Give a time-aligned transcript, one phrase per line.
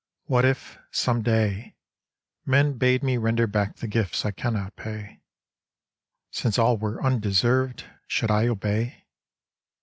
[0.23, 1.75] What if, some day,
[2.43, 5.21] Men bade me render back the gifts I cannot pay,
[6.31, 7.85] Since all were undeserved!
[8.07, 9.05] should I obey?